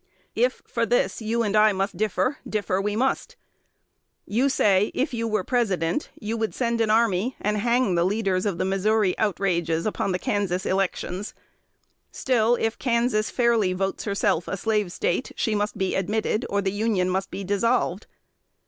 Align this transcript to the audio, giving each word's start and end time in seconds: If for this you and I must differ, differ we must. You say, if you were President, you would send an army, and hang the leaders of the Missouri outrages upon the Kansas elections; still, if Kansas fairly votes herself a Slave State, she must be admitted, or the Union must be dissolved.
If 0.33 0.63
for 0.65 0.83
this 0.87 1.21
you 1.21 1.43
and 1.43 1.55
I 1.55 1.73
must 1.73 1.95
differ, 1.95 2.39
differ 2.49 2.81
we 2.81 2.95
must. 2.95 3.35
You 4.25 4.49
say, 4.49 4.89
if 4.95 5.13
you 5.13 5.27
were 5.27 5.43
President, 5.43 6.09
you 6.19 6.35
would 6.37 6.55
send 6.55 6.81
an 6.81 6.89
army, 6.89 7.35
and 7.39 7.57
hang 7.59 7.93
the 7.93 8.03
leaders 8.03 8.47
of 8.47 8.57
the 8.57 8.65
Missouri 8.65 9.15
outrages 9.19 9.85
upon 9.85 10.11
the 10.11 10.17
Kansas 10.17 10.65
elections; 10.65 11.35
still, 12.11 12.55
if 12.55 12.79
Kansas 12.79 13.29
fairly 13.29 13.73
votes 13.73 14.05
herself 14.05 14.47
a 14.47 14.57
Slave 14.57 14.91
State, 14.91 15.33
she 15.35 15.53
must 15.53 15.77
be 15.77 15.93
admitted, 15.93 16.47
or 16.49 16.63
the 16.63 16.71
Union 16.71 17.07
must 17.07 17.29
be 17.29 17.43
dissolved. 17.43 18.07